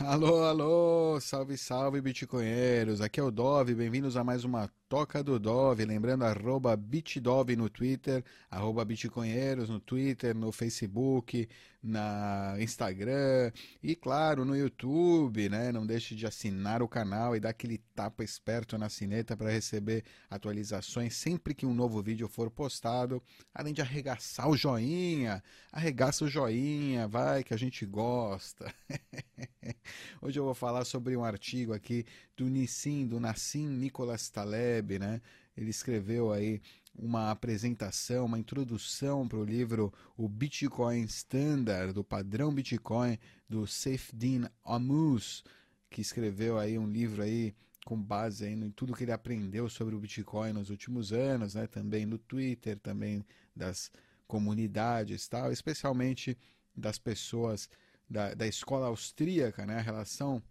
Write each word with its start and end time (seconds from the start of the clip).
Alô, 0.00 0.42
alô, 0.44 1.20
salve, 1.20 1.56
salve, 1.58 2.00
bitcoinheiros. 2.00 3.02
Aqui 3.02 3.20
é 3.20 3.22
o 3.22 3.30
Dove, 3.30 3.74
bem-vindos 3.74 4.16
a 4.16 4.24
mais 4.24 4.42
uma 4.42 4.68
Toca 4.88 5.22
do 5.22 5.38
Dove. 5.38 5.84
Lembrando, 5.84 6.24
arroba 6.24 6.74
bitdove 6.74 7.54
no 7.56 7.68
Twitter, 7.68 8.24
arroba 8.50 8.84
bitcoinheiros 8.86 9.68
no 9.68 9.78
Twitter, 9.78 10.34
no 10.34 10.50
Facebook, 10.50 11.46
na 11.82 12.54
Instagram 12.60 13.50
e, 13.82 13.96
claro, 13.96 14.44
no 14.44 14.56
YouTube, 14.56 15.48
né? 15.48 15.72
Não 15.72 15.84
deixe 15.84 16.14
de 16.14 16.26
assinar 16.26 16.80
o 16.82 16.88
canal 16.88 17.34
e 17.34 17.40
dar 17.40 17.48
aquele 17.50 17.78
tapa 17.94 18.22
esperto 18.22 18.78
na 18.78 18.88
sineta 18.88 19.36
para 19.36 19.50
receber 19.50 20.04
atualizações 20.30 21.16
sempre 21.16 21.54
que 21.54 21.66
um 21.66 21.74
novo 21.74 22.00
vídeo 22.00 22.28
for 22.28 22.50
postado. 22.50 23.20
Além 23.52 23.74
de 23.74 23.82
arregaçar 23.82 24.48
o 24.48 24.56
joinha, 24.56 25.42
arregaça 25.72 26.24
o 26.24 26.28
joinha, 26.28 27.08
vai 27.08 27.42
que 27.42 27.52
a 27.52 27.58
gente 27.58 27.84
gosta. 27.84 28.72
Hoje 30.22 30.38
eu 30.38 30.44
vou 30.44 30.54
falar 30.54 30.84
sobre 30.84 31.16
um 31.16 31.24
artigo 31.24 31.72
aqui 31.72 32.04
do 32.36 32.48
Nissim, 32.48 33.06
do 33.06 33.18
Nassim 33.18 33.66
Nicolas 33.66 34.30
Taleb, 34.30 34.98
né? 34.98 35.20
Ele 35.56 35.70
escreveu 35.70 36.32
aí 36.32 36.62
uma 36.94 37.30
apresentação, 37.30 38.26
uma 38.26 38.38
introdução 38.38 39.26
para 39.26 39.38
o 39.38 39.44
livro 39.44 39.92
O 40.16 40.28
Bitcoin 40.28 41.02
Standard, 41.04 41.92
do 41.92 42.04
padrão 42.04 42.52
Bitcoin, 42.52 43.18
do 43.48 43.66
Saifedean 43.66 44.50
Ammous, 44.64 45.42
que 45.90 46.00
escreveu 46.00 46.58
aí 46.58 46.78
um 46.78 46.86
livro 46.86 47.22
aí 47.22 47.54
com 47.84 48.00
base 48.00 48.44
aí 48.44 48.52
em 48.52 48.70
tudo 48.70 48.94
que 48.94 49.04
ele 49.04 49.12
aprendeu 49.12 49.68
sobre 49.68 49.94
o 49.94 49.98
Bitcoin 49.98 50.52
nos 50.52 50.70
últimos 50.70 51.12
anos, 51.12 51.54
né? 51.54 51.66
Também 51.66 52.06
no 52.06 52.18
Twitter, 52.18 52.78
também 52.78 53.24
das 53.54 53.90
comunidades, 54.26 55.26
tal, 55.28 55.52
especialmente 55.52 56.38
das 56.74 56.98
pessoas 56.98 57.68
da, 58.08 58.34
da 58.34 58.46
escola 58.46 58.86
austríaca, 58.86 59.66
né? 59.66 59.78
A 59.78 59.82
relação 59.82 60.42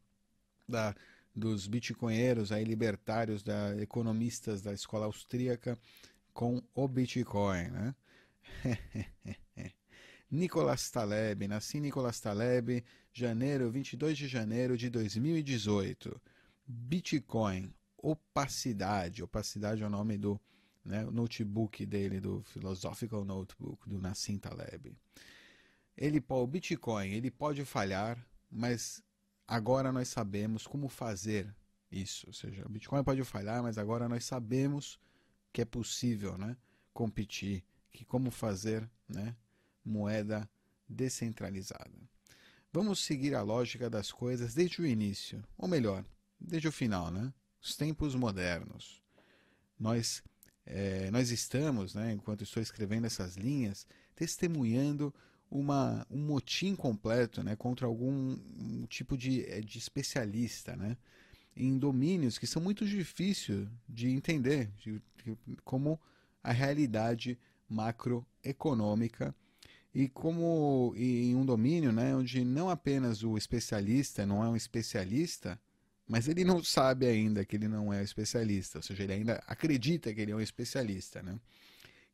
da, 0.67 0.93
dos 1.35 1.67
bitcoinheiros 1.67 2.51
aí 2.51 2.63
libertários, 2.63 3.41
da 3.41 3.75
economistas 3.81 4.61
da 4.61 4.73
escola 4.73 5.05
austríaca 5.05 5.79
com 6.33 6.61
o 6.73 6.87
Bitcoin, 6.87 7.69
né? 7.69 7.95
Nicolas 10.29 10.89
Taleb, 10.89 11.47
nasci 11.47 11.79
Nicolas 11.79 12.19
Taleb, 12.19 12.83
janeiro, 13.11 13.69
22 13.69 14.17
de 14.17 14.27
janeiro 14.27 14.77
de 14.77 14.89
2018. 14.89 16.21
Bitcoin, 16.65 17.73
opacidade, 17.97 19.21
opacidade 19.21 19.83
é 19.83 19.85
o 19.85 19.89
nome 19.89 20.17
do 20.17 20.39
né, 20.85 21.03
notebook 21.03 21.85
dele, 21.85 22.19
do 22.19 22.41
Philosophical 22.43 23.25
Notebook, 23.25 23.87
do 23.89 23.99
Nassim 23.99 24.37
Taleb. 24.37 24.95
Ele, 25.97 26.23
o 26.27 26.47
Bitcoin, 26.47 27.11
ele 27.11 27.29
pode 27.29 27.63
falhar, 27.65 28.25
mas 28.49 29.03
agora 29.47 29.91
nós 29.91 30.07
sabemos 30.07 30.65
como 30.65 30.87
fazer 30.87 31.53
isso. 31.91 32.27
Ou 32.27 32.33
seja, 32.33 32.65
o 32.65 32.69
Bitcoin 32.69 33.03
pode 33.03 33.23
falhar, 33.23 33.61
mas 33.61 33.77
agora 33.77 34.07
nós 34.07 34.23
sabemos 34.23 34.97
que 35.51 35.61
é 35.61 35.65
possível 35.65 36.37
né, 36.37 36.55
competir, 36.93 37.63
que 37.91 38.05
como 38.05 38.31
fazer 38.31 38.89
né, 39.07 39.35
moeda 39.83 40.49
descentralizada. 40.87 41.91
Vamos 42.71 43.03
seguir 43.03 43.35
a 43.35 43.41
lógica 43.41 43.89
das 43.89 44.11
coisas 44.11 44.53
desde 44.53 44.81
o 44.81 44.85
início, 44.85 45.43
ou 45.57 45.67
melhor, 45.67 46.05
desde 46.39 46.67
o 46.67 46.71
final, 46.71 47.11
né? 47.11 47.33
Os 47.61 47.75
tempos 47.75 48.15
modernos. 48.15 49.01
Nós, 49.77 50.23
é, 50.65 51.11
nós 51.11 51.31
estamos, 51.31 51.93
né, 51.93 52.13
enquanto 52.13 52.43
estou 52.43 52.63
escrevendo 52.63 53.05
essas 53.05 53.35
linhas, 53.35 53.85
testemunhando 54.15 55.13
uma, 55.49 56.07
um 56.09 56.17
motim 56.17 56.75
completo 56.75 57.43
né, 57.43 57.57
contra 57.57 57.85
algum 57.85 58.37
um 58.57 58.85
tipo 58.87 59.17
de, 59.17 59.43
eh, 59.45 59.59
de 59.59 59.77
especialista 59.77 60.77
né, 60.77 60.97
em 61.55 61.77
domínios 61.77 62.37
que 62.37 62.47
são 62.47 62.61
muito 62.61 62.85
difíceis 62.85 63.67
de 63.87 64.09
entender, 64.09 64.69
de, 64.77 65.01
de, 65.23 65.37
como 65.63 65.99
a 66.43 66.51
realidade 66.51 67.37
macroeconômica 67.69 69.35
e 69.93 70.07
como 70.07 70.93
em 70.95 71.35
um 71.35 71.45
domínio 71.45 71.91
né, 71.91 72.15
onde 72.15 72.43
não 72.43 72.69
apenas 72.69 73.23
o 73.23 73.37
especialista 73.37 74.25
não 74.25 74.43
é 74.43 74.47
um 74.47 74.55
especialista, 74.55 75.59
mas 76.07 76.27
ele 76.27 76.43
não 76.43 76.63
sabe 76.63 77.05
ainda 77.05 77.45
que 77.45 77.55
ele 77.55 77.67
não 77.67 77.93
é 77.93 78.03
especialista, 78.03 78.79
ou 78.79 78.81
seja, 78.81 79.03
ele 79.03 79.13
ainda 79.13 79.43
acredita 79.47 80.13
que 80.13 80.19
ele 80.21 80.31
é 80.31 80.35
um 80.35 80.41
especialista. 80.41 81.21
Né? 81.21 81.39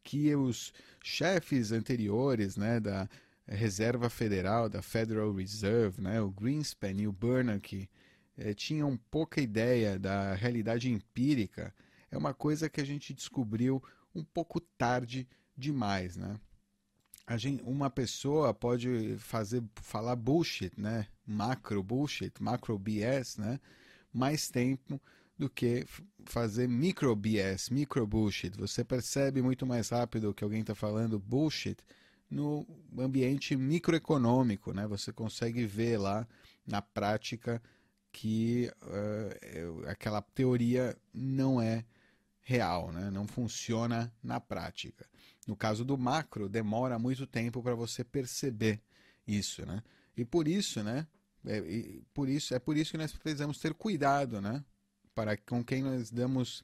Que 0.03 0.35
os 0.35 0.73
chefes 1.03 1.71
anteriores 1.71 2.57
né, 2.57 2.79
da, 2.79 3.09
Reserva 3.47 4.09
Federal, 4.09 4.67
da 4.67 4.81
Federal 4.81 5.31
Reserve, 5.33 6.01
né, 6.01 6.21
o 6.21 6.29
Greenspan 6.29 6.91
e 6.91 7.07
o 7.07 7.13
Bernanke, 7.13 7.89
eh, 8.37 8.53
tinham 8.53 8.97
pouca 9.09 9.41
ideia 9.41 9.97
da 9.97 10.33
realidade 10.33 10.91
empírica, 10.91 11.73
é 12.11 12.17
uma 12.17 12.33
coisa 12.33 12.69
que 12.69 12.79
a 12.79 12.85
gente 12.85 13.13
descobriu 13.13 13.83
um 14.13 14.23
pouco 14.23 14.59
tarde 14.59 15.27
demais, 15.55 16.15
né? 16.15 16.39
Gente, 17.35 17.61
uma 17.63 17.89
pessoa 17.89 18.53
pode 18.53 19.17
fazer 19.17 19.61
falar 19.81 20.15
bullshit, 20.15 20.71
né? 20.77 21.07
Macro 21.25 21.83
bullshit, 21.83 22.31
macro 22.39 22.79
BS, 22.79 23.37
né? 23.37 23.59
Mais 24.13 24.49
tempo 24.49 25.01
do 25.37 25.49
que 25.49 25.85
fazer 26.25 26.69
micro 26.69 27.13
BS, 27.15 27.69
micro 27.69 28.07
bullshit. 28.07 28.57
Você 28.57 28.83
percebe 28.83 29.41
muito 29.41 29.65
mais 29.65 29.89
rápido 29.89 30.33
que 30.33 30.43
alguém 30.43 30.61
está 30.61 30.73
falando 30.73 31.19
bullshit 31.19 31.77
no 32.29 32.65
ambiente 32.97 33.57
microeconômico, 33.57 34.73
né? 34.73 34.87
Você 34.87 35.11
consegue 35.11 35.65
ver 35.65 35.97
lá 35.97 36.25
na 36.65 36.81
prática 36.81 37.61
que 38.17 38.71
uh, 38.81 39.87
aquela 39.87 40.23
teoria 40.23 40.97
não 41.13 41.61
é 41.61 41.85
real, 42.41 42.91
né? 42.91 43.11
não 43.11 43.27
funciona 43.27 44.11
na 44.23 44.39
prática. 44.39 45.05
No 45.45 45.55
caso 45.55 45.85
do 45.85 45.95
macro, 45.95 46.49
demora 46.49 46.97
muito 46.97 47.27
tempo 47.27 47.61
para 47.61 47.75
você 47.75 48.03
perceber 48.03 48.81
isso, 49.27 49.63
né? 49.67 49.83
E 50.15 50.25
por 50.25 50.47
isso, 50.47 50.81
né? 50.81 51.05
É, 51.45 51.61
por 52.11 52.27
isso, 52.27 52.55
é 52.55 52.59
por 52.59 52.75
isso 52.75 52.91
que 52.91 52.97
nós 52.97 53.13
precisamos 53.13 53.59
ter 53.59 53.75
cuidado, 53.75 54.41
né? 54.41 54.65
Para 55.13 55.37
com 55.37 55.63
quem 55.63 55.83
nós 55.83 56.09
damos, 56.09 56.63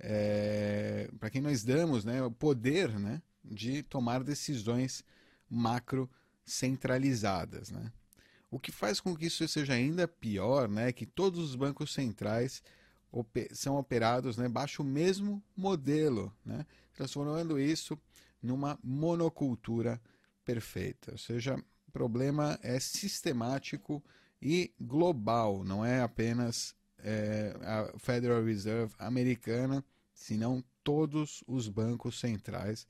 é, 0.00 1.10
para 1.20 1.28
quem 1.28 1.42
nós 1.42 1.62
damos, 1.62 2.02
né? 2.02 2.22
O 2.22 2.30
poder, 2.30 2.98
né? 2.98 3.20
de 3.44 3.82
tomar 3.82 4.24
decisões 4.24 5.04
macro 5.50 6.10
centralizadas. 6.46 7.70
Né? 7.70 7.92
O 8.50 8.58
que 8.58 8.72
faz 8.72 9.00
com 9.00 9.14
que 9.14 9.26
isso 9.26 9.46
seja 9.46 9.74
ainda 9.74 10.08
pior 10.08 10.68
né, 10.68 10.88
é 10.88 10.92
que 10.92 11.04
todos 11.04 11.38
os 11.38 11.54
bancos 11.54 11.92
centrais 11.92 12.62
são 13.52 13.76
operados 13.76 14.36
né, 14.36 14.48
baixo 14.48 14.82
o 14.82 14.84
mesmo 14.84 15.42
modelo, 15.56 16.34
né, 16.44 16.66
transformando 16.94 17.58
isso 17.58 17.98
numa 18.42 18.78
monocultura 18.82 20.00
perfeita. 20.44 21.12
Ou 21.12 21.18
seja, 21.18 21.56
o 21.86 21.90
problema 21.92 22.58
é 22.62 22.78
sistemático 22.78 24.02
e 24.40 24.72
global, 24.80 25.64
não 25.64 25.84
é 25.84 26.00
apenas 26.00 26.74
é, 26.98 27.54
a 27.62 27.98
Federal 27.98 28.42
Reserve 28.42 28.94
americana, 28.98 29.84
senão 30.14 30.64
todos 30.82 31.42
os 31.46 31.68
bancos 31.68 32.18
centrais 32.18 32.86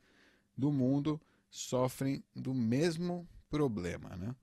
do 0.56 0.70
mundo 0.70 1.20
sofrem 1.50 2.22
do 2.34 2.54
mesmo 2.54 3.28
problema. 3.50 4.16
Né? 4.16 4.34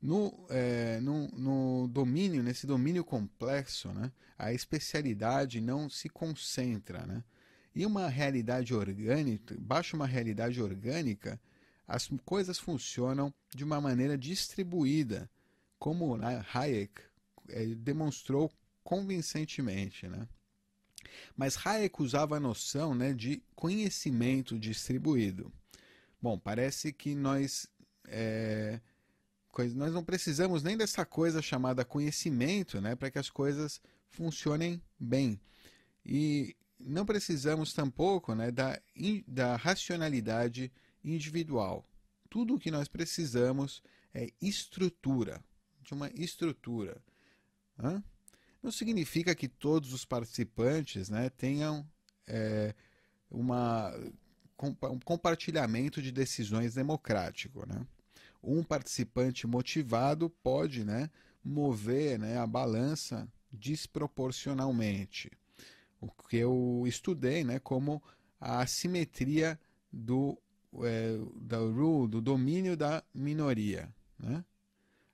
No, 0.00 0.46
é, 0.50 1.00
no, 1.00 1.28
no, 1.28 1.88
domínio, 1.88 2.42
nesse 2.42 2.66
domínio 2.66 3.02
complexo, 3.04 3.88
né, 3.92 4.12
a 4.38 4.52
especialidade 4.52 5.60
não 5.60 5.88
se 5.88 6.08
concentra. 6.08 7.06
Né? 7.06 7.24
E 7.74 7.84
uma 7.84 8.08
realidade 8.08 8.74
orgânica, 8.74 9.56
baixa 9.58 9.96
uma 9.96 10.06
realidade 10.06 10.62
orgânica, 10.62 11.40
as 11.88 12.08
coisas 12.24 12.58
funcionam 12.58 13.32
de 13.54 13.64
uma 13.64 13.80
maneira 13.80 14.18
distribuída, 14.18 15.30
como 15.78 16.18
Hayek 16.52 17.02
é, 17.48 17.66
demonstrou 17.66 18.52
convincentemente. 18.82 20.08
Né? 20.08 20.28
Mas 21.36 21.56
Hayek 21.64 22.02
usava 22.02 22.36
a 22.36 22.40
noção 22.40 22.94
né, 22.94 23.12
de 23.12 23.42
conhecimento 23.54 24.58
distribuído. 24.58 25.52
Bom, 26.20 26.38
parece 26.38 26.92
que 26.92 27.14
nós, 27.14 27.68
é, 28.08 28.80
nós 29.64 29.92
não 29.92 30.04
precisamos 30.04 30.62
nem 30.62 30.76
dessa 30.76 31.04
coisa 31.04 31.42
chamada 31.42 31.84
conhecimento 31.84 32.80
né, 32.80 32.94
para 32.94 33.10
que 33.10 33.18
as 33.18 33.30
coisas 33.30 33.80
funcionem 34.08 34.82
bem. 34.98 35.40
E 36.04 36.56
não 36.78 37.04
precisamos 37.04 37.72
tampouco 37.72 38.34
né, 38.34 38.50
da, 38.50 38.80
da 39.26 39.56
racionalidade 39.56 40.72
individual. 41.02 41.88
Tudo 42.28 42.54
o 42.54 42.58
que 42.58 42.70
nós 42.70 42.88
precisamos 42.88 43.82
é 44.12 44.30
estrutura, 44.40 45.42
de 45.82 45.94
uma 45.94 46.10
estrutura. 46.10 47.02
Hã? 47.78 48.02
não 48.66 48.72
significa 48.72 49.32
que 49.32 49.46
todos 49.46 49.92
os 49.92 50.04
participantes 50.04 51.08
né, 51.08 51.30
tenham 51.30 51.88
é, 52.26 52.74
uma, 53.30 53.94
um 54.58 54.98
compartilhamento 54.98 56.02
de 56.02 56.10
decisões 56.10 56.74
democrático. 56.74 57.64
Né? 57.64 57.86
Um 58.42 58.62
participante 58.62 59.46
motivado 59.46 60.30
pode 60.30 60.84
né, 60.84 61.10
mover 61.42 62.18
né, 62.18 62.38
a 62.38 62.46
balança 62.46 63.28
desproporcionalmente. 63.50 65.30
O 66.00 66.10
que 66.10 66.36
eu 66.36 66.84
estudei 66.86 67.44
né, 67.44 67.58
como 67.58 68.02
a 68.40 68.60
assimetria 68.60 69.58
do, 69.92 70.38
é, 70.84 71.16
rule, 71.72 72.10
do 72.10 72.20
domínio 72.20 72.76
da 72.76 73.02
minoria. 73.14 73.88
Né? 74.18 74.44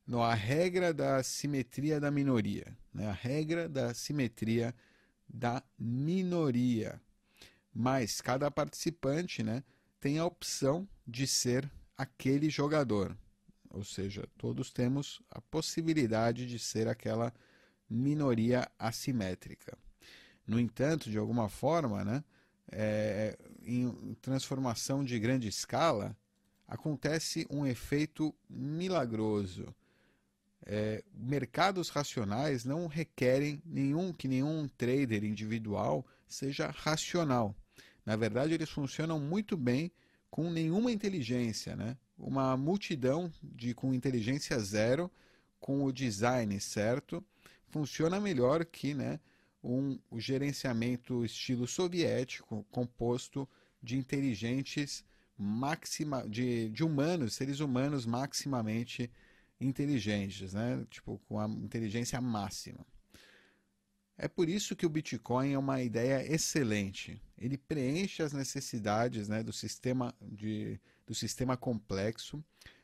No, 0.07 0.23
a 0.23 0.35
regra 0.35 0.93
da 0.93 1.23
simetria 1.23 2.01
da 2.01 2.11
minoria. 2.11 2.77
Né? 2.93 3.07
A 3.07 3.13
regra 3.13 3.69
da 3.69 3.95
simetria 3.95 4.75
da 5.29 5.63
minoria. 5.79 7.01
Mas 7.73 8.21
cada 8.21 8.51
participante 8.51 9.43
né, 9.43 9.63
tem 10.01 10.19
a 10.19 10.27
opção 10.27 10.87
de 11.07 11.27
ser 11.27 11.71
aquele 11.97 12.51
jogador. 12.51 13.17
Ou 13.71 13.85
seja, 13.85 14.29
todos 14.37 14.71
temos 14.71 15.23
a 15.31 15.41
possibilidade 15.41 16.47
de 16.47 16.59
ser 16.59 16.89
aquela 16.89 17.33
minoria 17.89 18.71
assimétrica. 18.79 19.77
No 20.47 20.59
entanto, 20.59 21.11
de 21.11 21.19
alguma 21.19 21.49
forma, 21.49 22.05
né, 22.05 22.25
é, 22.71 23.39
em 23.63 24.15
transformação 24.21 25.05
de 25.05 25.19
grande 25.19 25.49
escala, 25.49 26.17
acontece 26.67 27.47
um 27.51 27.67
efeito 27.67 28.35
milagroso. 28.49 29.75
É, 30.65 31.03
mercados 31.13 31.89
racionais 31.89 32.65
não 32.65 32.87
requerem 32.87 33.61
nenhum 33.65 34.13
que 34.13 34.29
nenhum 34.29 34.69
trader 34.69 35.25
individual 35.25 36.07
seja 36.27 36.71
racional. 36.71 37.55
Na 38.07 38.17
verdade, 38.17 38.55
eles 38.55 38.71
funcionam 38.71 39.19
muito 39.19 39.57
bem 39.57 39.93
com 40.33 40.51
nenhuma 40.51 40.91
inteligência, 40.91 41.77
né? 41.77 41.95
Uma 42.17 42.57
multidão 42.57 43.31
de 43.43 43.75
com 43.75 43.93
inteligência 43.93 44.59
zero, 44.59 45.11
com 45.61 45.85
o 45.85 45.93
design 45.93 46.59
certo, 46.59 47.23
funciona 47.69 48.19
melhor 48.19 48.65
que, 48.65 48.95
né, 48.95 49.21
um 49.63 49.99
o 50.11 50.19
gerenciamento 50.19 51.23
estilo 51.23 51.67
soviético, 51.67 52.65
composto 52.71 53.47
de 53.83 53.99
inteligentes 53.99 55.05
máxima 55.37 56.27
de, 56.27 56.71
de 56.71 56.83
humanos, 56.83 57.35
seres 57.35 57.61
humanos 57.61 58.07
maximamente 58.07 59.11
inteligentes, 59.61 60.55
né? 60.55 60.83
Tipo, 60.89 61.19
com 61.29 61.39
a 61.39 61.47
inteligência 61.47 62.19
máxima. 62.23 62.87
É 64.17 64.29
por 64.29 64.49
isso 64.49 64.77
que 64.77 64.87
o 64.87 64.91
Bitcoin 64.91 65.53
é 65.53 65.59
uma 65.59 65.83
ideia 65.83 66.25
excelente. 66.33 67.21
Ele 67.39 67.57
preenche 67.57 68.23
as 68.23 68.33
necessidades 68.33 69.29
né, 69.29 69.43
do, 69.43 69.53
sistema 69.53 70.15
de, 70.21 70.79
do 71.07 71.15
sistema 71.15 71.57
complexo, 71.57 72.43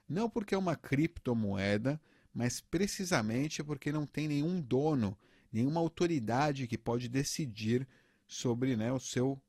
não 0.08 0.28
porque 0.28 0.54
é 0.54 0.58
uma 0.58 0.74
criptomoeda, 0.74 2.00
mas 2.34 2.60
precisamente 2.60 3.62
porque 3.62 3.92
não 3.92 4.06
tem 4.06 4.26
nenhum 4.26 4.60
dono, 4.60 5.16
nenhuma 5.52 5.80
autoridade 5.80 6.66
que 6.66 6.78
pode 6.78 7.08
decidir 7.08 7.86
sobre 8.26 8.76
né, 8.76 8.92
o 8.92 8.98
seu 8.98 9.40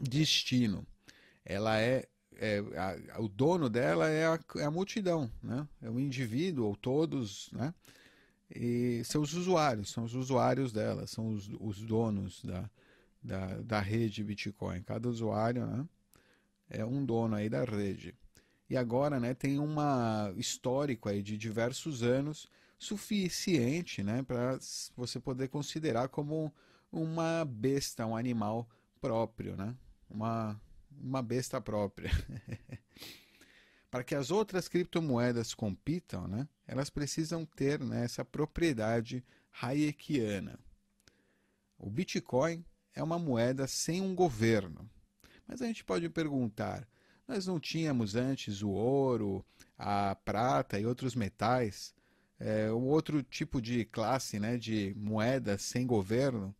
destino. 0.00 0.86
Ela 1.44 1.80
é, 1.80 2.06
é 2.36 2.62
a, 3.12 3.20
o 3.20 3.28
dono 3.28 3.68
dela 3.68 4.08
é 4.08 4.26
a, 4.26 4.38
é 4.56 4.64
a 4.64 4.70
multidão, 4.70 5.30
né? 5.42 5.68
é 5.82 5.90
o 5.90 6.00
indivíduo 6.00 6.66
ou 6.66 6.76
todos, 6.76 7.50
né? 7.52 7.74
E 8.54 9.02
seus 9.04 9.32
usuários, 9.34 9.90
são 9.90 10.04
os 10.04 10.14
usuários 10.14 10.72
dela, 10.72 11.06
são 11.06 11.28
os, 11.28 11.50
os 11.60 11.82
donos 11.82 12.42
da, 12.44 12.70
da, 13.22 13.46
da 13.62 13.80
rede 13.80 14.22
Bitcoin. 14.22 14.82
Cada 14.82 15.08
usuário 15.08 15.66
né, 15.66 15.88
é 16.70 16.84
um 16.84 17.04
dono 17.04 17.34
aí 17.34 17.48
da 17.48 17.64
rede. 17.64 18.14
E 18.68 18.76
agora 18.76 19.18
né, 19.18 19.34
tem 19.34 19.58
um 19.58 19.74
histórico 20.36 21.08
aí 21.08 21.22
de 21.22 21.36
diversos 21.36 22.02
anos 22.02 22.48
suficiente 22.78 24.02
né, 24.02 24.22
para 24.22 24.58
você 24.96 25.18
poder 25.18 25.48
considerar 25.48 26.08
como 26.08 26.52
uma 26.92 27.44
besta, 27.44 28.06
um 28.06 28.16
animal 28.16 28.68
próprio, 29.00 29.56
né? 29.56 29.74
uma, 30.08 30.60
uma 30.90 31.22
besta 31.22 31.60
própria. 31.60 32.10
para 33.94 34.02
que 34.02 34.16
as 34.16 34.32
outras 34.32 34.66
criptomoedas 34.66 35.54
compitam, 35.54 36.26
né, 36.26 36.48
elas 36.66 36.90
precisam 36.90 37.46
ter 37.46 37.78
né, 37.78 38.04
essa 38.04 38.24
propriedade 38.24 39.24
hayekiana. 39.62 40.58
O 41.78 41.88
Bitcoin 41.88 42.64
é 42.92 43.00
uma 43.00 43.20
moeda 43.20 43.68
sem 43.68 44.00
um 44.00 44.12
governo. 44.12 44.90
Mas 45.46 45.62
a 45.62 45.66
gente 45.66 45.84
pode 45.84 46.08
perguntar: 46.08 46.88
nós 47.28 47.46
não 47.46 47.60
tínhamos 47.60 48.16
antes 48.16 48.62
o 48.62 48.70
ouro, 48.70 49.46
a 49.78 50.16
prata 50.24 50.76
e 50.80 50.84
outros 50.84 51.14
metais, 51.14 51.94
é, 52.40 52.72
um 52.72 52.88
outro 52.88 53.22
tipo 53.22 53.62
de 53.62 53.84
classe 53.84 54.40
né, 54.40 54.58
de 54.58 54.92
moeda 54.96 55.56
sem 55.56 55.86
governo? 55.86 56.52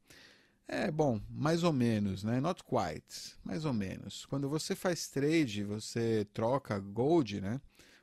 É, 0.66 0.90
bom, 0.90 1.20
mais 1.28 1.62
ou 1.62 1.72
menos, 1.72 2.24
né? 2.24 2.40
Not 2.40 2.62
quite, 2.64 3.36
mais 3.44 3.64
ou 3.66 3.72
menos. 3.72 4.24
Quando 4.24 4.48
você 4.48 4.74
faz 4.74 5.08
trade, 5.08 5.62
você 5.62 6.26
troca 6.32 6.78
gold, 6.78 7.40
né? 7.40 7.60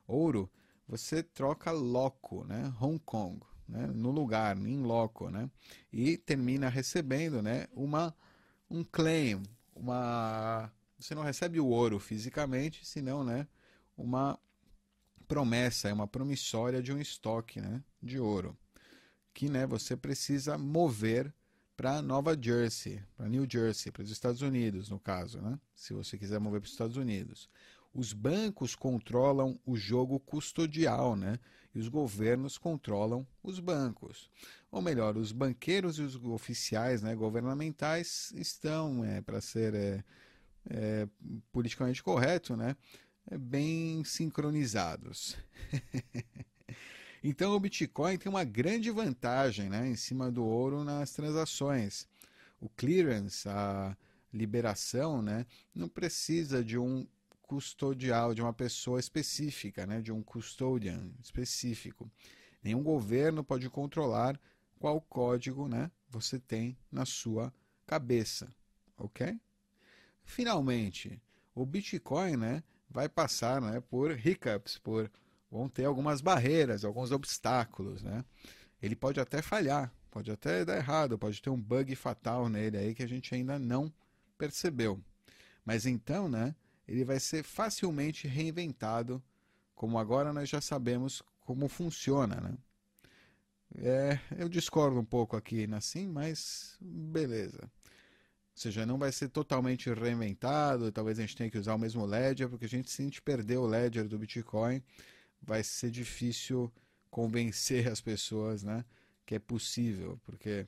Ouro, 0.08 0.50
você 0.88 1.24
troca 1.24 1.72
loco, 1.72 2.44
né? 2.46 2.72
Hong 2.80 3.00
Kong, 3.00 3.40
né? 3.68 3.88
No 3.88 4.12
lugar, 4.12 4.56
em 4.58 4.84
loco, 4.84 5.30
né? 5.30 5.50
E 5.92 6.18
termina 6.18 6.70
recebendo, 6.70 7.42
né? 7.42 7.68
Uma, 7.74 8.16
um 8.70 8.84
claim, 8.84 9.42
uma... 9.76 10.72
Você 11.00 11.16
não 11.16 11.24
recebe 11.24 11.60
o 11.60 11.66
ouro 11.68 12.00
fisicamente, 12.00 12.86
senão, 12.86 13.24
né? 13.24 13.48
Uma 13.98 14.38
promessa, 15.28 15.90
é 15.90 15.94
uma 15.94 16.08
promissória 16.08 16.82
de 16.82 16.94
um 16.94 17.00
estoque, 17.00 17.60
né? 17.60 17.84
De 18.02 18.20
ouro. 18.20 18.56
Que, 19.34 19.50
né? 19.50 19.66
Você 19.66 19.98
precisa 19.98 20.60
mover 20.60 21.34
para 21.82 22.00
Nova 22.00 22.38
Jersey, 22.40 23.02
para 23.18 23.28
New 23.28 23.48
Jersey, 23.50 23.92
para 23.92 24.04
os 24.04 24.12
Estados 24.12 24.44
Unidos, 24.44 24.88
no 24.92 25.00
caso, 25.00 25.42
né? 25.42 25.60
se 25.74 25.94
você 25.94 26.16
quiser 26.16 26.40
mover 26.40 26.62
para 26.62 26.68
os 26.68 26.74
Estados 26.74 26.96
Unidos. 26.96 27.50
Os 27.92 28.14
bancos 28.14 28.76
controlam 28.76 29.60
o 29.66 29.76
jogo 29.76 30.20
custodial, 30.20 31.16
né? 31.16 31.40
E 31.74 31.80
os 31.80 31.88
governos 31.88 32.56
controlam 32.56 33.26
os 33.42 33.60
bancos. 33.60 34.30
Ou 34.70 34.80
melhor, 34.80 35.18
os 35.18 35.32
banqueiros 35.32 35.98
e 35.98 36.04
os 36.04 36.16
oficiais 36.24 37.02
né, 37.02 37.16
governamentais 37.16 38.32
estão, 38.36 39.04
é, 39.04 39.20
para 39.20 39.42
ser 39.42 39.74
é, 39.74 40.04
é, 40.70 41.08
politicamente 41.52 42.04
correto, 42.04 42.56
né, 42.56 42.76
é, 43.26 43.40
bem 43.40 44.04
sincronizados. 44.04 45.36
Então 47.24 47.54
o 47.54 47.60
Bitcoin 47.60 48.18
tem 48.18 48.30
uma 48.30 48.44
grande 48.44 48.90
vantagem 48.90 49.70
né, 49.70 49.88
em 49.88 49.96
cima 49.96 50.32
do 50.32 50.44
ouro 50.44 50.84
nas 50.84 51.12
transações. 51.12 52.08
O 52.60 52.68
clearance, 52.68 53.48
a 53.48 53.96
liberação, 54.34 55.22
né, 55.22 55.46
não 55.74 55.88
precisa 55.88 56.64
de 56.64 56.78
um 56.78 57.06
custodial, 57.44 58.34
de 58.34 58.42
uma 58.42 58.54
pessoa 58.54 59.00
específica, 59.00 59.86
né, 59.86 60.02
de 60.02 60.12
um 60.12 60.24
custodian 60.24 61.12
específico. 61.22 62.10
Nenhum 62.64 62.82
governo 62.82 63.44
pode 63.44 63.70
controlar 63.70 64.40
qual 64.80 65.00
código 65.02 65.68
né, 65.68 65.92
você 66.10 66.40
tem 66.40 66.78
na 66.92 67.06
sua 67.06 67.54
cabeça, 67.86 68.50
ok? 68.98 69.40
Finalmente, 70.24 71.22
o 71.54 71.66
Bitcoin 71.66 72.38
né, 72.38 72.64
vai 72.90 73.10
passar 73.10 73.62
né, 73.62 73.80
por 73.82 74.18
hiccups, 74.26 74.78
por 74.78 75.12
vão 75.52 75.68
ter 75.68 75.86
algumas 75.86 76.22
barreiras, 76.22 76.86
alguns 76.86 77.12
obstáculos, 77.12 78.02
né? 78.02 78.24
Ele 78.82 78.96
pode 78.96 79.20
até 79.20 79.42
falhar, 79.42 79.94
pode 80.10 80.32
até 80.32 80.64
dar 80.64 80.78
errado, 80.78 81.20
pode 81.20 81.42
ter 81.42 81.50
um 81.50 81.62
bug 81.62 81.96
fatal 81.96 82.48
nele 82.48 82.78
aí 82.78 82.96
que 82.96 83.04
a 83.04 83.08
gente 83.08 83.36
ainda 83.36 83.60
não 83.60 83.94
percebeu. 84.38 85.00
Mas 85.66 85.86
então, 85.86 86.30
né, 86.30 86.56
ele 86.88 87.04
vai 87.04 87.20
ser 87.20 87.44
facilmente 87.44 88.28
reinventado, 88.28 89.22
como 89.76 90.00
agora 90.00 90.34
nós 90.34 90.50
já 90.50 90.62
sabemos 90.62 91.22
como 91.42 91.68
funciona, 91.68 92.40
né? 92.40 92.58
É, 93.76 94.20
eu 94.38 94.50
discordo 94.50 95.00
um 95.00 95.06
pouco 95.06 95.36
aqui 95.36 95.68
assim, 95.74 96.08
mas 96.08 96.78
beleza. 96.82 97.62
Ou 97.64 98.58
seja, 98.58 98.86
não 98.86 98.98
vai 98.98 99.12
ser 99.12 99.30
totalmente 99.30 99.94
reinventado, 99.94 100.92
talvez 100.92 101.18
a 101.20 101.22
gente 101.22 101.38
tenha 101.38 101.50
que 101.50 101.58
usar 101.58 101.76
o 101.76 101.80
mesmo 101.80 102.06
ledger, 102.06 102.50
porque 102.50 102.66
a 102.66 102.70
gente, 102.70 102.90
se 102.90 103.22
perder 103.22 103.58
o 103.58 103.66
ledger 103.66 104.08
do 104.08 104.20
Bitcoin, 104.20 104.84
vai 105.42 105.64
ser 105.64 105.92
difícil 105.92 106.72
convencer 107.10 107.88
as 107.88 108.00
pessoas 108.00 108.64
né, 108.64 108.86
que 109.26 109.36
é 109.36 109.40
possível, 109.40 110.20
porque 110.24 110.68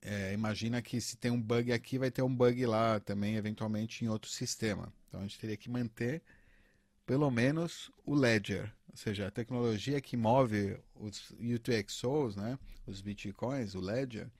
é, 0.00 0.32
imagina 0.32 0.80
que 0.82 1.00
se 1.00 1.16
tem 1.16 1.30
um 1.30 1.40
bug 1.40 1.72
aqui, 1.72 1.98
vai 1.98 2.10
ter 2.10 2.22
um 2.22 2.34
bug 2.34 2.66
lá 2.66 2.98
também, 3.00 3.36
eventualmente 3.36 4.04
em 4.04 4.08
outro 4.08 4.30
sistema. 4.30 4.92
Então 5.08 5.20
a 5.20 5.22
gente 5.22 5.38
teria 5.38 5.56
que 5.56 5.70
manter 5.70 6.22
pelo 7.04 7.30
menos 7.30 7.90
o 8.04 8.14
ledger, 8.14 8.72
ou 8.88 8.96
seja, 8.96 9.26
a 9.26 9.30
tecnologia 9.30 10.00
que 10.00 10.16
move 10.16 10.78
os 10.94 11.30
UTXOs, 11.30 12.36
né, 12.36 12.58
os 12.86 13.00
bitcoins, 13.00 13.74
o 13.74 13.80
ledger, 13.80 14.30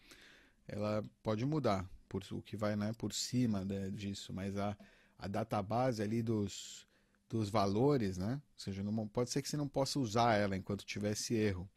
ela 0.67 1.05
pode 1.23 1.45
mudar 1.45 1.89
por 2.09 2.23
o 2.31 2.43
que 2.43 2.57
vai 2.57 2.77
né, 2.77 2.93
por 2.97 3.13
cima 3.13 3.65
disso, 3.93 4.33
mas 4.33 4.57
a, 4.57 4.77
a 5.19 5.27
database 5.27 6.03
ali 6.03 6.23
dos 6.23 6.87
dos 7.33 7.49
valores, 7.49 8.19
né? 8.19 8.35
Ou 8.35 8.59
seja, 8.59 8.83
não, 8.83 9.09
pode 9.09 9.31
ser 9.31 9.41
que 9.41 9.49
você 9.49 9.57
não 9.57 9.67
possa 9.67 9.99
usar 9.99 10.35
ela 10.35 10.55
enquanto 10.55 10.85
tivesse 10.85 11.35
erro, 11.35 11.69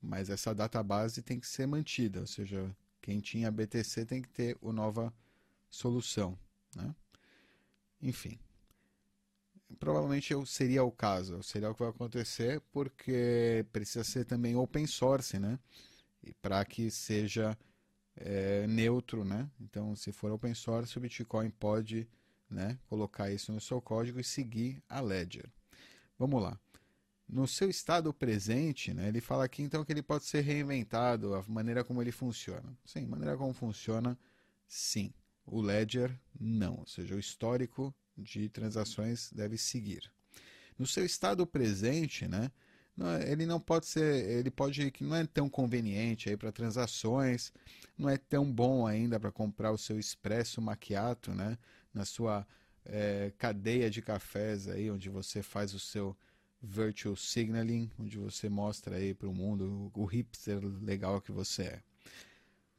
mas 0.00 0.30
essa 0.30 0.54
database 0.54 1.20
tem 1.20 1.40
que 1.40 1.48
ser 1.48 1.66
mantida, 1.66 2.20
ou 2.20 2.26
seja, 2.28 2.74
quem 3.02 3.18
tinha 3.18 3.50
BTC 3.50 4.06
tem 4.06 4.22
que 4.22 4.28
ter 4.28 4.56
o 4.60 4.72
nova 4.72 5.12
solução, 5.68 6.38
né? 6.76 6.94
Enfim, 8.00 8.38
provavelmente 9.80 10.32
seria 10.46 10.84
o 10.84 10.92
caso, 10.92 11.42
seria 11.42 11.70
o 11.70 11.74
que 11.74 11.80
vai 11.80 11.90
acontecer, 11.90 12.60
porque 12.72 13.66
precisa 13.72 14.04
ser 14.04 14.24
também 14.24 14.54
open 14.54 14.86
source, 14.86 15.40
né? 15.40 15.58
Para 16.40 16.64
que 16.64 16.88
seja 16.88 17.58
é, 18.16 18.64
neutro, 18.68 19.24
né? 19.24 19.50
Então, 19.60 19.96
se 19.96 20.12
for 20.12 20.30
open 20.30 20.54
source, 20.54 20.96
o 20.96 21.00
Bitcoin 21.00 21.50
pode 21.50 22.06
né, 22.50 22.78
colocar 22.86 23.30
isso 23.30 23.52
no 23.52 23.60
seu 23.60 23.80
código 23.80 24.20
e 24.20 24.24
seguir 24.24 24.82
a 24.88 25.00
Ledger. 25.00 25.50
Vamos 26.18 26.42
lá. 26.42 26.58
No 27.28 27.48
seu 27.48 27.70
estado 27.70 28.12
presente, 28.12 28.92
né, 28.92 29.08
ele 29.08 29.20
fala 29.20 29.44
aqui 29.44 29.62
então 29.62 29.84
que 29.84 29.92
ele 29.92 30.02
pode 30.02 30.24
ser 30.24 30.42
reinventado, 30.42 31.34
a 31.34 31.42
maneira 31.48 31.82
como 31.82 32.02
ele 32.02 32.12
funciona. 32.12 32.76
Sim, 32.84 33.06
maneira 33.06 33.36
como 33.36 33.52
funciona, 33.52 34.18
sim. 34.66 35.12
O 35.46 35.60
Ledger, 35.60 36.18
não. 36.38 36.78
Ou 36.80 36.86
seja, 36.86 37.14
o 37.14 37.18
histórico 37.18 37.94
de 38.16 38.48
transações 38.48 39.30
deve 39.32 39.58
seguir. 39.58 40.10
No 40.78 40.86
seu 40.86 41.04
estado 41.04 41.46
presente, 41.46 42.28
né, 42.28 42.50
é, 42.98 43.32
ele 43.32 43.44
não 43.44 43.58
pode 43.58 43.86
ser, 43.86 44.28
ele 44.28 44.50
pode 44.50 44.90
que 44.92 45.02
não 45.02 45.16
é 45.16 45.26
tão 45.26 45.48
conveniente 45.48 46.28
aí 46.28 46.36
para 46.36 46.52
transações, 46.52 47.52
não 47.98 48.08
é 48.08 48.16
tão 48.16 48.50
bom 48.50 48.86
ainda 48.86 49.18
para 49.18 49.32
comprar 49.32 49.72
o 49.72 49.78
seu 49.78 49.98
expresso 49.98 50.60
macchiato, 50.62 51.32
né, 51.32 51.58
na 51.94 52.04
sua 52.04 52.46
é, 52.84 53.32
cadeia 53.38 53.88
de 53.88 54.02
cafés 54.02 54.68
aí, 54.68 54.90
onde 54.90 55.08
você 55.08 55.42
faz 55.42 55.72
o 55.72 55.78
seu 55.80 56.16
virtual 56.60 57.14
signaling, 57.14 57.90
onde 57.98 58.18
você 58.18 58.48
mostra 58.48 58.96
aí 58.96 59.14
para 59.14 59.28
o 59.28 59.34
mundo 59.34 59.90
o 59.94 60.04
hipster 60.04 60.60
legal 60.82 61.20
que 61.20 61.30
você 61.30 61.62
é. 61.62 61.82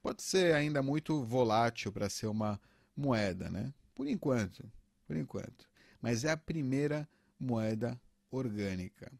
Pode 0.02 0.22
ser 0.22 0.54
ainda 0.54 0.84
muito 0.84 1.24
volátil 1.24 1.92
para 1.92 2.10
ser 2.10 2.28
uma 2.28 2.60
moeda, 2.96 3.50
né? 3.50 3.74
Por 3.94 4.08
enquanto, 4.08 4.70
por 5.08 5.16
enquanto. 5.16 5.68
Mas 6.02 6.24
é 6.24 6.32
a 6.32 6.38
primeira 6.38 7.08
moeda 7.40 8.00
orgânica, 8.30 9.12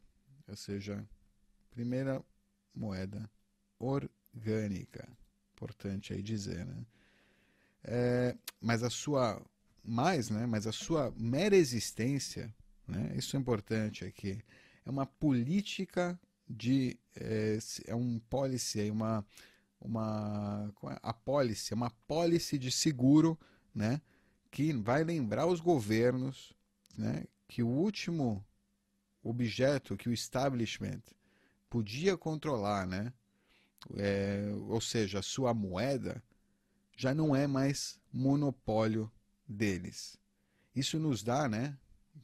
ou 0.48 0.56
seja, 0.56 1.08
primeira 1.72 2.24
moeda 2.74 3.30
orgânica. 3.80 5.08
Importante 5.54 6.14
aí 6.14 6.22
dizer, 6.22 6.66
né? 6.66 6.86
É, 7.84 8.38
mas 8.60 8.84
a 8.84 8.90
sua 8.90 9.42
mais, 9.86 10.30
né? 10.30 10.46
Mas 10.46 10.68
a 10.68 10.72
sua 10.72 11.14
mera 11.18 11.56
existência, 11.56 12.54
né? 12.88 13.14
Isso 13.16 13.36
é 13.36 13.40
importante 13.40 14.06
aqui. 14.06 14.42
É 14.86 14.90
uma 14.90 15.06
política 15.06 16.20
de 16.48 16.98
é, 17.16 17.58
é 17.88 17.96
um 17.96 18.20
policy, 18.30 18.88
é 18.88 18.92
uma 18.92 19.26
uma 19.80 20.74
é? 20.92 21.00
a 21.02 21.14
policy, 21.14 21.74
é 21.74 21.76
uma 21.76 21.92
policy 22.08 22.58
de 22.58 22.72
seguro, 22.72 23.38
né? 23.74 24.02
que 24.56 24.72
vai 24.72 25.04
lembrar 25.04 25.48
os 25.48 25.60
governos 25.60 26.54
né, 26.98 27.26
que 27.46 27.62
o 27.62 27.68
último 27.68 28.42
objeto 29.22 29.98
que 29.98 30.08
o 30.08 30.14
establishment 30.14 31.02
podia 31.70 32.16
controlar, 32.16 32.88
né, 32.88 33.12
é, 33.98 34.50
ou 34.70 34.80
seja, 34.80 35.20
a 35.20 35.22
sua 35.22 35.54
moeda, 35.54 36.24
já 36.96 37.14
não 37.14 37.36
é 37.36 37.48
mais 37.48 38.00
monopólio 38.14 39.12
deles. 39.48 40.18
Isso 40.76 41.00
nos 41.00 41.24
dá, 41.24 41.48
né, 41.48 41.78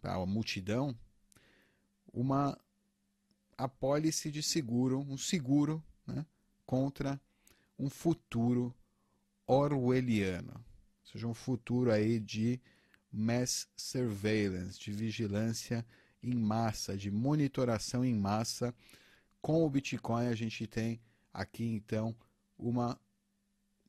a 0.03 0.25
multidão, 0.25 0.97
uma 2.13 2.59
apólice 3.57 4.31
de 4.31 4.43
seguro, 4.43 4.99
um 4.99 5.17
seguro 5.17 5.83
né, 6.05 6.25
contra 6.65 7.19
um 7.77 7.89
futuro 7.89 8.75
orwelliano 9.47 10.63
seja 11.11 11.27
um 11.27 11.33
futuro 11.33 11.91
aí 11.91 12.19
de 12.19 12.59
mass 13.11 13.67
surveillance, 13.75 14.79
de 14.79 14.91
vigilância 14.91 15.85
em 16.23 16.33
massa, 16.33 16.95
de 16.95 17.11
monitoração 17.11 18.05
em 18.05 18.15
massa. 18.15 18.73
Com 19.41 19.65
o 19.65 19.69
Bitcoin 19.69 20.27
a 20.27 20.35
gente 20.35 20.65
tem 20.67 21.01
aqui 21.33 21.65
então 21.65 22.15
uma 22.57 22.97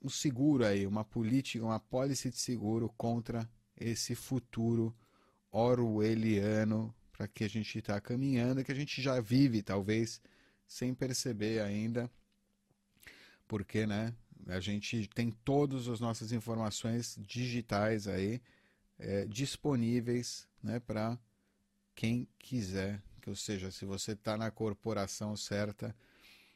um 0.03 0.09
seguro 0.09 0.65
aí, 0.65 0.87
uma 0.87 1.05
política, 1.05 1.65
uma 1.65 1.79
policy 1.79 2.31
de 2.31 2.39
seguro 2.39 2.93
contra 2.97 3.49
esse 3.77 4.15
futuro 4.15 4.95
orwelliano 5.51 6.95
para 7.13 7.29
que 7.29 7.45
a 7.45 7.49
gente 7.49 7.79
está 7.79 8.01
caminhando, 8.01 8.65
que 8.65 8.73
a 8.73 8.75
gente 8.75 9.01
já 9.01 9.21
vive 9.21 9.63
talvez 9.63 10.21
sem 10.67 10.95
perceber 10.95 11.61
ainda, 11.61 12.11
porque 13.47 13.87
né, 13.87 14.15
a 14.49 14.59
gente 14.59 15.07
tem 15.09 15.31
todas 15.31 15.87
as 15.89 16.01
nossas 16.01 16.33
informações 16.33 17.19
digitais 17.21 18.09
aí 18.09 18.41
é, 18.99 19.27
disponíveis 19.27 20.49
né, 20.63 20.81
para 20.81 21.19
quem 21.95 22.27
quiser. 22.39 23.01
Ou 23.27 23.37
seja, 23.37 23.71
se 23.71 23.85
você 23.85 24.13
está 24.13 24.37
na 24.37 24.51
corporação 24.51 25.37
certa, 25.37 25.95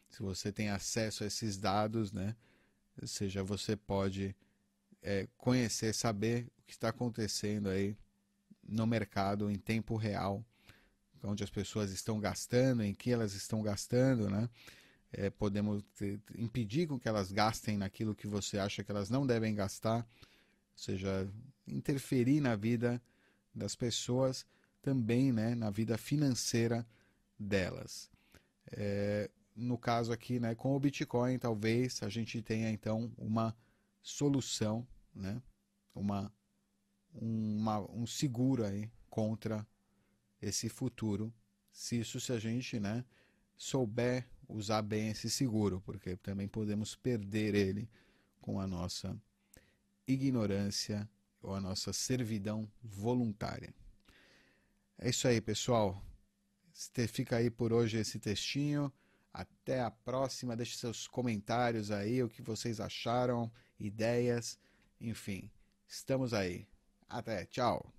se 0.09 0.23
você 0.23 0.51
tem 0.51 0.71
acesso 0.71 1.23
a 1.23 1.27
esses 1.27 1.57
dados, 1.57 2.13
né, 2.13 2.35
ou 3.01 3.07
seja, 3.07 3.43
você 3.43 3.77
pode 3.77 4.35
é, 5.03 5.29
conhecer, 5.37 5.95
saber 5.95 6.47
o 6.59 6.63
que 6.67 6.73
está 6.73 6.89
acontecendo 6.89 7.69
aí 7.69 7.97
no 8.63 8.87
mercado 8.87 9.51
em 9.51 9.57
tempo 9.57 9.97
real, 9.97 10.45
onde 11.23 11.45
as 11.45 11.51
pessoas 11.51 11.91
estão 11.91 12.21
gastando, 12.21 12.83
em 12.83 12.95
que 12.95 13.11
elas 13.11 13.35
estão 13.35 13.63
gastando, 13.63 14.29
né? 14.29 14.49
é, 15.13 15.31
podemos 15.31 15.83
te, 15.95 16.21
impedir 16.37 16.87
com 16.87 16.99
que 16.99 17.09
elas 17.09 17.33
gastem 17.33 17.77
naquilo 17.77 18.15
que 18.15 18.27
você 18.27 18.59
acha 18.59 18.85
que 18.85 18.91
elas 18.91 19.09
não 19.09 19.27
devem 19.27 19.55
gastar, 19.55 19.99
ou 20.01 20.05
seja, 20.75 21.29
interferir 21.67 22.41
na 22.41 22.55
vida 22.55 23.01
das 23.55 23.75
pessoas, 23.75 24.47
também 24.83 25.33
né, 25.33 25.55
na 25.55 25.71
vida 25.71 25.97
financeira 25.97 26.87
delas. 27.39 28.11
É, 28.73 29.31
no 29.57 29.79
caso 29.79 30.13
aqui, 30.13 30.39
né, 30.39 30.55
com 30.55 30.77
o 30.77 30.81
Bitcoin, 30.81 31.39
talvez 31.39 32.03
a 32.03 32.09
gente 32.09 32.43
tenha 32.43 32.71
então 32.71 33.11
uma 33.17 33.57
solução, 34.03 34.87
né, 35.15 35.43
uma, 35.95 36.31
uma, 37.13 37.81
um 37.91 38.07
seguro 38.07 38.65
aí 38.65 38.91
contra 39.09 39.67
esse 40.41 40.69
futuro, 40.69 41.33
se 41.73 41.99
isso 41.99 42.21
se 42.21 42.33
a 42.33 42.39
gente 42.39 42.79
né, 42.79 43.05
souber 43.57 44.29
usar 44.49 44.83
bem 44.83 45.09
esse 45.09 45.31
seguro, 45.31 45.81
porque 45.81 46.17
também 46.17 46.47
podemos 46.47 46.95
perder 46.95 47.55
ele 47.55 47.89
com 48.41 48.61
a 48.61 48.67
nossa 48.67 49.17
ignorância 50.07 51.09
ou 51.43 51.55
a 51.55 51.61
nossa 51.61 51.93
servidão 51.93 52.71
voluntária. 52.83 53.75
É 54.99 55.11
isso 55.11 55.27
aí, 55.27 55.41
pessoal. 55.41 56.03
Fica 57.09 57.37
aí 57.37 57.51
por 57.51 57.73
hoje 57.73 57.99
esse 57.99 58.19
textinho. 58.19 58.93
Até 59.37 59.83
a 59.83 59.91
próxima. 59.91 60.57
Deixe 60.57 60.79
seus 60.79 61.07
comentários 61.07 61.91
aí, 61.91 62.23
o 62.23 62.29
que 62.29 62.41
vocês 62.41 62.81
acharam, 62.81 63.53
ideias, 63.79 64.59
enfim. 64.99 65.51
Estamos 65.87 66.33
aí. 66.33 66.67
Até, 67.07 67.45
tchau. 67.45 67.93